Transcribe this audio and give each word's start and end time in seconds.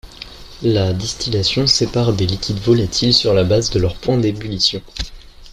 La 0.63 0.93
distillation 0.93 1.67
sépare 1.67 2.13
des 2.13 2.25
liquides 2.25 2.57
volatils 2.57 3.13
sur 3.13 3.35
la 3.35 3.43
base 3.43 3.69
de 3.69 3.77
leur 3.77 3.93
points 3.95 4.17
d'ébullition. 4.17 4.81